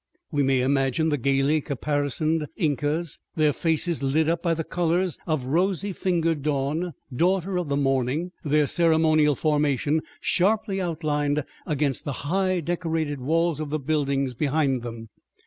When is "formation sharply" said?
9.35-10.81